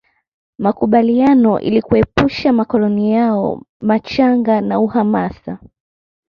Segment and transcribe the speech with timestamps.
[0.57, 5.59] Makubaliano ili kuepusha makoloni yao machanga na uhasama